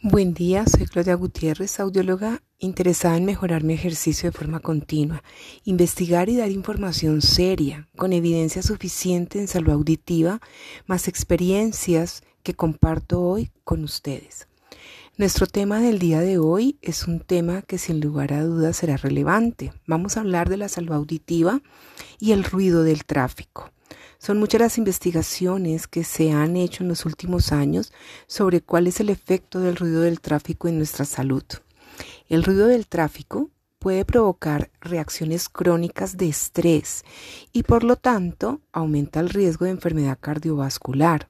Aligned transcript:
Buen 0.00 0.32
día, 0.32 0.64
soy 0.64 0.86
Claudia 0.86 1.16
Gutiérrez, 1.16 1.80
audióloga 1.80 2.40
interesada 2.60 3.16
en 3.16 3.24
mejorar 3.24 3.64
mi 3.64 3.74
ejercicio 3.74 4.30
de 4.30 4.38
forma 4.38 4.60
continua, 4.60 5.24
investigar 5.64 6.28
y 6.28 6.36
dar 6.36 6.52
información 6.52 7.20
seria, 7.20 7.88
con 7.96 8.12
evidencia 8.12 8.62
suficiente 8.62 9.40
en 9.40 9.48
salud 9.48 9.72
auditiva, 9.72 10.40
más 10.86 11.08
experiencias 11.08 12.22
que 12.44 12.54
comparto 12.54 13.20
hoy 13.22 13.50
con 13.64 13.82
ustedes. 13.82 14.46
Nuestro 15.16 15.48
tema 15.48 15.80
del 15.80 15.98
día 15.98 16.20
de 16.20 16.38
hoy 16.38 16.78
es 16.80 17.08
un 17.08 17.18
tema 17.18 17.62
que 17.62 17.76
sin 17.76 17.98
lugar 17.98 18.32
a 18.32 18.44
dudas 18.44 18.76
será 18.76 18.98
relevante. 18.98 19.72
Vamos 19.84 20.16
a 20.16 20.20
hablar 20.20 20.48
de 20.48 20.58
la 20.58 20.68
salud 20.68 20.92
auditiva 20.92 21.60
y 22.20 22.30
el 22.30 22.44
ruido 22.44 22.84
del 22.84 23.04
tráfico. 23.04 23.72
Son 24.18 24.38
muchas 24.38 24.60
las 24.60 24.78
investigaciones 24.78 25.86
que 25.86 26.02
se 26.02 26.32
han 26.32 26.56
hecho 26.56 26.82
en 26.82 26.88
los 26.88 27.06
últimos 27.06 27.52
años 27.52 27.92
sobre 28.26 28.60
cuál 28.60 28.88
es 28.88 28.98
el 28.98 29.10
efecto 29.10 29.60
del 29.60 29.76
ruido 29.76 30.00
del 30.00 30.20
tráfico 30.20 30.66
en 30.66 30.76
nuestra 30.78 31.04
salud. 31.04 31.44
El 32.28 32.42
ruido 32.42 32.66
del 32.66 32.88
tráfico 32.88 33.50
puede 33.78 34.04
provocar 34.04 34.70
reacciones 34.80 35.48
crónicas 35.48 36.16
de 36.16 36.28
estrés 36.28 37.04
y 37.52 37.62
por 37.62 37.84
lo 37.84 37.94
tanto 37.94 38.60
aumenta 38.72 39.20
el 39.20 39.30
riesgo 39.30 39.64
de 39.64 39.70
enfermedad 39.70 40.18
cardiovascular. 40.20 41.28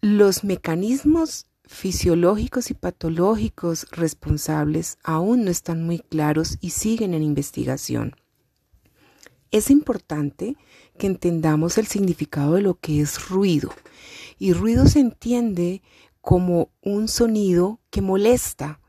Los 0.00 0.44
mecanismos 0.44 1.46
fisiológicos 1.66 2.70
y 2.70 2.74
patológicos 2.74 3.86
responsables 3.90 4.98
aún 5.02 5.44
no 5.44 5.50
están 5.50 5.82
muy 5.84 5.98
claros 5.98 6.56
y 6.60 6.70
siguen 6.70 7.14
en 7.14 7.22
investigación. 7.22 8.16
Es 9.54 9.70
importante 9.70 10.56
que 10.98 11.06
entendamos 11.06 11.78
el 11.78 11.86
significado 11.86 12.54
de 12.54 12.60
lo 12.60 12.74
que 12.80 13.00
es 13.00 13.28
ruido. 13.28 13.72
Y 14.36 14.52
ruido 14.52 14.88
se 14.88 14.98
entiende 14.98 15.80
como 16.20 16.70
un 16.82 17.06
sonido 17.06 17.78
que 17.90 18.02
molesta. 18.02 18.80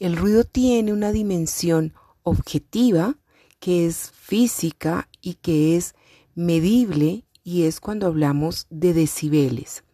El 0.00 0.16
ruido 0.16 0.42
tiene 0.42 0.92
una 0.92 1.12
dimensión 1.12 1.94
objetiva 2.24 3.16
que 3.60 3.86
es 3.86 4.10
física 4.10 5.08
y 5.22 5.34
que 5.34 5.76
es 5.76 5.94
medible 6.34 7.24
y 7.44 7.62
es 7.62 7.78
cuando 7.78 8.08
hablamos 8.08 8.66
de 8.70 8.94
decibeles. 8.94 9.84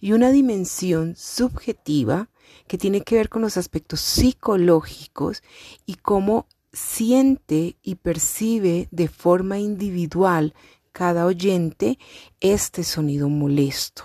Y 0.00 0.12
una 0.12 0.30
dimensión 0.30 1.16
subjetiva 1.16 2.30
que 2.66 2.78
tiene 2.78 3.02
que 3.02 3.16
ver 3.16 3.28
con 3.28 3.42
los 3.42 3.58
aspectos 3.58 4.00
psicológicos 4.00 5.42
y 5.84 5.96
cómo 5.96 6.46
siente 6.72 7.76
y 7.82 7.96
percibe 7.96 8.88
de 8.90 9.08
forma 9.08 9.58
individual 9.58 10.54
cada 10.92 11.26
oyente 11.26 11.98
este 12.40 12.84
sonido 12.84 13.28
molesto. 13.28 14.04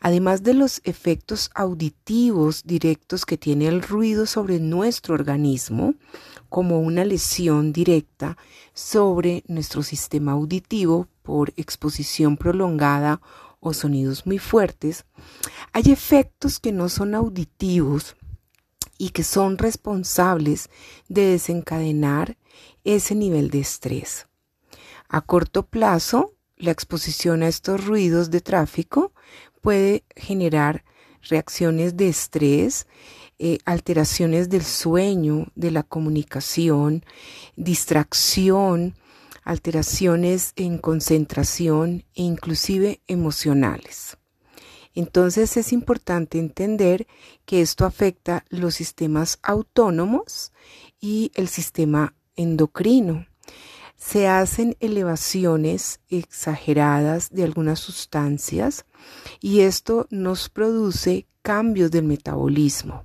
Además 0.00 0.42
de 0.42 0.54
los 0.54 0.80
efectos 0.84 1.50
auditivos 1.54 2.62
directos 2.64 3.26
que 3.26 3.36
tiene 3.36 3.66
el 3.66 3.82
ruido 3.82 4.26
sobre 4.26 4.60
nuestro 4.60 5.14
organismo, 5.14 5.94
como 6.48 6.80
una 6.80 7.04
lesión 7.04 7.72
directa 7.72 8.36
sobre 8.72 9.42
nuestro 9.48 9.82
sistema 9.82 10.32
auditivo 10.32 11.08
por 11.22 11.52
exposición 11.56 12.36
prolongada 12.36 13.20
o 13.60 13.74
sonidos 13.74 14.26
muy 14.26 14.38
fuertes, 14.38 15.06
hay 15.72 15.90
efectos 15.90 16.60
que 16.60 16.72
no 16.72 16.88
son 16.88 17.14
auditivos 17.14 18.16
y 18.98 19.10
que 19.10 19.22
son 19.22 19.58
responsables 19.58 20.70
de 21.08 21.22
desencadenar 21.22 22.36
ese 22.84 23.14
nivel 23.14 23.50
de 23.50 23.60
estrés. 23.60 24.26
A 25.08 25.20
corto 25.20 25.66
plazo, 25.66 26.34
la 26.56 26.70
exposición 26.70 27.42
a 27.42 27.48
estos 27.48 27.84
ruidos 27.84 28.30
de 28.30 28.40
tráfico 28.40 29.12
puede 29.60 30.04
generar 30.16 30.84
reacciones 31.22 31.96
de 31.96 32.08
estrés, 32.08 32.86
eh, 33.38 33.58
alteraciones 33.64 34.48
del 34.48 34.64
sueño, 34.64 35.48
de 35.54 35.70
la 35.70 35.82
comunicación, 35.82 37.04
distracción, 37.56 38.94
alteraciones 39.44 40.52
en 40.56 40.78
concentración 40.78 42.04
e 42.14 42.22
inclusive 42.22 43.00
emocionales. 43.06 44.16
Entonces 44.96 45.58
es 45.58 45.72
importante 45.72 46.38
entender 46.38 47.06
que 47.44 47.60
esto 47.60 47.84
afecta 47.84 48.44
los 48.48 48.74
sistemas 48.74 49.38
autónomos 49.42 50.52
y 50.98 51.30
el 51.34 51.48
sistema 51.48 52.14
endocrino 52.34 53.26
se 53.96 54.26
hacen 54.26 54.74
elevaciones 54.80 56.00
exageradas 56.08 57.30
de 57.30 57.44
algunas 57.44 57.78
sustancias 57.78 58.86
y 59.40 59.60
esto 59.60 60.06
nos 60.10 60.48
produce 60.48 61.26
cambios 61.42 61.90
del 61.90 62.04
metabolismo. 62.04 63.04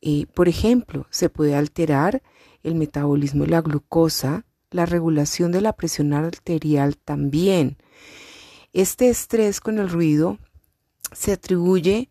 Eh, 0.00 0.26
por 0.34 0.48
ejemplo, 0.48 1.06
se 1.10 1.28
puede 1.28 1.54
alterar 1.54 2.22
el 2.64 2.74
metabolismo 2.74 3.44
de 3.44 3.50
la 3.50 3.60
glucosa, 3.60 4.44
la 4.70 4.86
regulación 4.86 5.52
de 5.52 5.60
la 5.60 5.72
presión 5.72 6.12
arterial 6.12 6.96
también. 6.96 7.78
Este 8.72 9.08
estrés 9.08 9.60
con 9.60 9.78
el 9.78 9.88
ruido 9.88 10.38
se 11.12 11.32
atribuye 11.32 12.10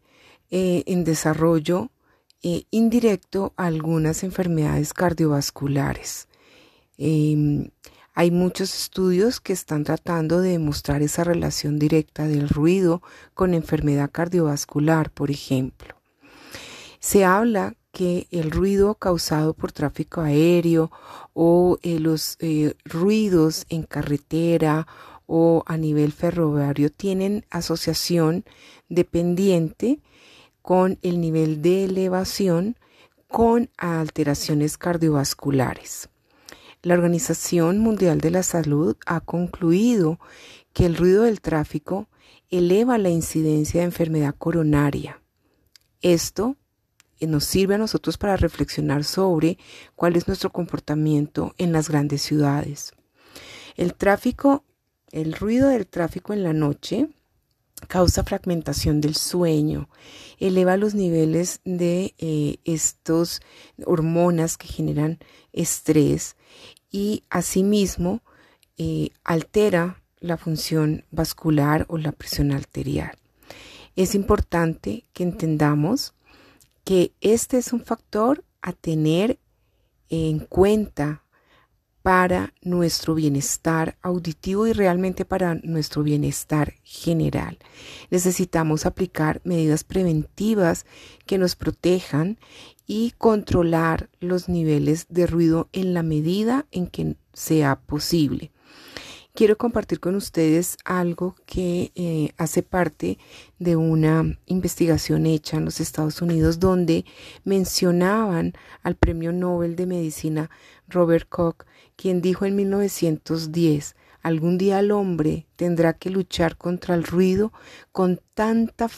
eh, 0.52 0.84
en 0.86 1.04
desarrollo 1.04 1.90
eh, 2.44 2.66
indirecto 2.70 3.54
a 3.58 3.66
algunas 3.66 4.24
enfermedades 4.24 4.94
cardiovasculares. 4.94 6.28
Em, 6.98 7.70
hay 8.14 8.32
muchos 8.32 8.74
estudios 8.74 9.42
que 9.42 9.54
están 9.54 9.84
tratando 9.84 10.40
de 10.42 10.52
demostrar 10.52 11.02
esa 11.02 11.24
relación 11.24 11.80
directa 11.80 12.28
del 12.28 12.48
ruido 12.48 13.02
con 13.34 13.54
enfermedad 13.54 14.12
cardiovascular, 14.12 15.10
por 15.10 15.32
ejemplo. 15.32 15.96
Se 17.00 17.26
habla 17.26 17.76
que 17.92 18.28
el 18.32 18.52
ruido 18.52 18.96
causado 18.96 19.54
por 19.54 19.72
tráfico 19.72 20.22
aéreo 20.22 20.92
o 21.34 21.78
eh, 21.82 22.00
los 22.00 22.38
ruidos 22.86 23.66
en 23.70 23.84
carretera 23.84 24.86
o 25.28 25.64
a 25.66 25.78
nivel 25.78 26.12
ferroviario 26.12 26.92
tienen 26.92 27.46
asociación 27.50 28.46
dependiente 28.90 30.00
con 30.62 30.98
el 31.02 31.22
nivel 31.22 31.62
de 31.62 31.86
elevación 31.86 32.78
con 33.28 33.70
alteraciones 33.78 34.78
cardiovasculares. 34.78 36.10
La 36.82 36.94
Organización 36.94 37.80
Mundial 37.80 38.22
de 38.22 38.32
la 38.32 38.44
Salud 38.44 38.96
ha 39.06 39.20
concluido 39.20 40.20
que 40.74 40.86
el 40.86 40.96
ruido 40.96 41.24
del 41.24 41.42
tráfico 41.42 42.08
eleva 42.50 42.98
la 42.98 43.10
incidencia 43.10 43.82
de 43.82 43.86
enfermedad 43.86 44.36
coronaria. 44.38 45.22
Esto 46.02 46.58
nos 47.22 47.46
sirve 47.46 47.76
a 47.76 47.80
nosotros 47.80 48.18
para 48.18 48.38
reflexionar 48.38 49.04
sobre 49.04 49.58
cuál 49.96 50.16
es 50.16 50.28
nuestro 50.28 50.52
comportamiento 50.52 51.54
en 51.58 51.72
las 51.72 51.90
grandes 51.90 52.22
ciudades. 52.22 52.94
El 53.76 53.94
tráfico, 53.94 54.64
el 55.12 55.34
ruido 55.34 55.70
del 55.70 55.88
tráfico 55.88 56.34
en 56.34 56.44
la 56.44 56.54
noche 56.54 57.10
causa 57.88 58.24
fragmentación 58.24 59.02
del 59.02 59.16
sueño, 59.16 59.90
eleva 60.40 60.78
los 60.78 60.96
niveles 60.96 61.62
de 61.66 62.14
eh, 62.18 62.58
estos 62.64 63.42
hormonas 63.86 64.58
que 64.58 64.68
generan 64.68 65.20
estrés 65.54 66.36
y 66.90 67.24
asimismo 67.30 68.22
eh, 68.78 69.10
altera 69.24 70.02
la 70.20 70.38
función 70.38 71.06
vascular 71.12 71.86
o 71.90 71.98
la 71.98 72.12
presión 72.12 72.52
arterial. 72.52 73.12
Es 73.96 74.16
importante 74.16 75.06
que 75.14 75.24
entendamos 75.24 76.14
que 76.84 77.12
este 77.22 77.58
es 77.58 77.72
un 77.74 77.82
factor 77.82 78.44
a 78.62 78.74
tener 78.74 79.40
en 80.10 80.40
cuenta 80.40 81.24
para 82.06 82.54
nuestro 82.62 83.16
bienestar 83.16 83.98
auditivo 84.04 84.68
y 84.68 84.74
realmente 84.74 85.26
para 85.26 85.56
nuestro 85.56 86.04
bienestar 86.04 86.76
general. 86.84 87.58
Necesitamos 88.12 88.86
aplicar 88.86 89.42
medidas 89.44 89.84
preventivas 89.84 90.86
que 91.26 91.40
nos 91.40 91.56
protejan 91.56 92.38
y 92.86 93.16
controlar 93.18 94.12
los 94.20 94.50
niveles 94.50 95.08
de 95.10 95.26
ruido 95.26 95.68
en 95.74 95.96
la 95.96 96.04
medida 96.04 96.68
en 96.70 96.86
que 96.86 97.16
sea 97.34 97.80
posible. 97.80 98.52
Quiero 99.36 99.58
compartir 99.58 100.00
con 100.00 100.16
ustedes 100.16 100.78
algo 100.86 101.36
que 101.46 101.92
eh, 101.96 102.30
hace 102.38 102.64
parte 102.64 103.18
de 103.60 103.76
una 103.76 104.40
investigación 104.46 105.26
hecha 105.26 105.58
en 105.58 105.66
los 105.66 105.82
Estados 105.82 106.22
Unidos 106.22 106.62
donde 106.62 107.04
mencionaban 107.44 108.54
al 108.82 108.96
premio 108.96 109.34
Nobel 109.34 109.76
de 109.76 109.88
Medicina 109.88 110.50
Robert 110.88 111.28
Koch, 111.28 111.66
quien 111.98 112.22
dijo 112.22 112.46
en 112.46 112.56
1910, 112.56 113.98
algún 114.22 114.58
día 114.58 114.80
el 114.80 114.92
hombre 114.92 115.48
tendrá 115.58 115.92
que 115.92 116.12
luchar 116.12 116.56
contra 116.56 116.96
el 116.96 117.04
ruido 117.04 117.52
con 117.92 118.22
tanta 118.36 118.90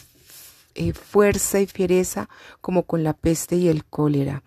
eh, 0.76 0.92
fuerza 0.92 1.60
y 1.60 1.66
fiereza 1.66 2.28
como 2.60 2.84
con 2.84 3.02
la 3.02 3.12
peste 3.12 3.56
y 3.56 3.66
el 3.66 3.84
cólera. 3.84 4.44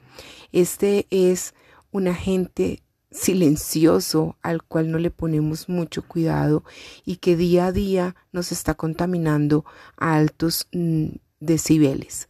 Este 0.53 1.05
es 1.09 1.53
un 1.91 2.07
agente 2.07 2.81
silencioso 3.11 4.37
al 4.41 4.63
cual 4.63 4.89
no 4.89 4.97
le 4.97 5.11
ponemos 5.11 5.69
mucho 5.69 6.01
cuidado 6.01 6.63
y 7.05 7.17
que 7.17 7.35
día 7.35 7.67
a 7.67 7.71
día 7.71 8.15
nos 8.31 8.51
está 8.51 8.73
contaminando 8.73 9.65
a 9.97 10.15
altos 10.15 10.67
mm, 10.71 11.09
decibeles. 11.39 12.29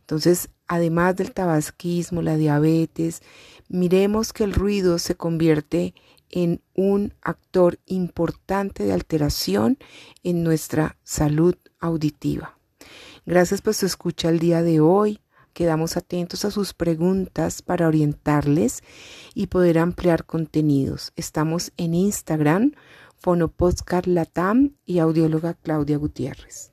Entonces, 0.00 0.48
además 0.66 1.16
del 1.16 1.32
tabasquismo, 1.32 2.22
la 2.22 2.36
diabetes, 2.36 3.22
miremos 3.68 4.32
que 4.32 4.44
el 4.44 4.52
ruido 4.52 4.98
se 4.98 5.16
convierte 5.16 5.94
en 6.30 6.62
un 6.74 7.14
actor 7.22 7.78
importante 7.86 8.84
de 8.84 8.92
alteración 8.92 9.78
en 10.22 10.42
nuestra 10.42 10.96
salud 11.02 11.54
auditiva. 11.78 12.58
Gracias 13.26 13.60
por 13.60 13.74
su 13.74 13.86
escucha 13.86 14.28
el 14.28 14.38
día 14.38 14.62
de 14.62 14.80
hoy. 14.80 15.20
Quedamos 15.52 15.96
atentos 15.96 16.44
a 16.44 16.50
sus 16.50 16.72
preguntas 16.74 17.62
para 17.62 17.86
orientarles 17.86 18.82
y 19.34 19.48
poder 19.48 19.78
ampliar 19.78 20.24
contenidos. 20.24 21.12
Estamos 21.16 21.72
en 21.76 21.94
Instagram, 21.94 22.72
Fonopodcast 23.18 24.06
Latam 24.06 24.74
y 24.84 24.98
audióloga 24.98 25.54
Claudia 25.54 25.98
Gutiérrez. 25.98 26.71